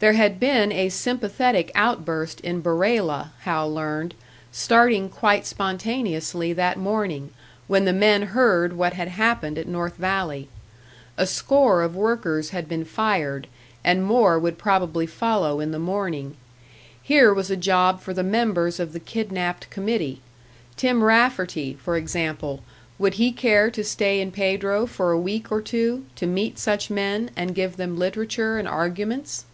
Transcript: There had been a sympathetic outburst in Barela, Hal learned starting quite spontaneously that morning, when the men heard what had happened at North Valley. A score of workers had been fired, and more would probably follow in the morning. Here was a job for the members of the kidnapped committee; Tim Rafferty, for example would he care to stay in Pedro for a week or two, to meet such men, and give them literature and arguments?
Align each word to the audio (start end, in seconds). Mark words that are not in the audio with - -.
There 0.00 0.14
had 0.14 0.40
been 0.40 0.72
a 0.72 0.88
sympathetic 0.88 1.70
outburst 1.74 2.40
in 2.40 2.62
Barela, 2.62 3.32
Hal 3.40 3.70
learned 3.74 4.14
starting 4.50 5.10
quite 5.10 5.44
spontaneously 5.44 6.54
that 6.54 6.78
morning, 6.78 7.32
when 7.66 7.84
the 7.84 7.92
men 7.92 8.22
heard 8.22 8.72
what 8.72 8.94
had 8.94 9.08
happened 9.08 9.58
at 9.58 9.68
North 9.68 9.96
Valley. 9.96 10.48
A 11.18 11.26
score 11.26 11.82
of 11.82 11.94
workers 11.94 12.48
had 12.48 12.66
been 12.66 12.86
fired, 12.86 13.46
and 13.84 14.02
more 14.02 14.38
would 14.38 14.56
probably 14.56 15.04
follow 15.04 15.60
in 15.60 15.70
the 15.70 15.78
morning. 15.78 16.34
Here 17.02 17.34
was 17.34 17.50
a 17.50 17.54
job 17.54 18.00
for 18.00 18.14
the 18.14 18.22
members 18.22 18.80
of 18.80 18.94
the 18.94 19.00
kidnapped 19.00 19.68
committee; 19.68 20.22
Tim 20.78 21.04
Rafferty, 21.04 21.74
for 21.74 21.98
example 21.98 22.62
would 22.98 23.12
he 23.20 23.32
care 23.32 23.70
to 23.72 23.84
stay 23.84 24.22
in 24.22 24.32
Pedro 24.32 24.86
for 24.86 25.12
a 25.12 25.20
week 25.20 25.52
or 25.52 25.60
two, 25.60 26.06
to 26.16 26.26
meet 26.26 26.58
such 26.58 26.88
men, 26.88 27.30
and 27.36 27.54
give 27.54 27.76
them 27.76 27.98
literature 27.98 28.56
and 28.56 28.66
arguments? 28.66 29.44